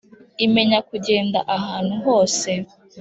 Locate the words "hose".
2.05-2.49